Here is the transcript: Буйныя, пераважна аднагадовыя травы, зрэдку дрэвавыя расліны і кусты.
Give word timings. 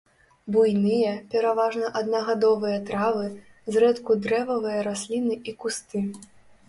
Буйныя, 0.53 1.11
пераважна 1.33 1.91
аднагадовыя 1.99 2.77
травы, 2.89 3.27
зрэдку 3.75 4.11
дрэвавыя 4.25 4.79
расліны 4.89 5.39
і 5.53 5.59
кусты. 5.63 5.99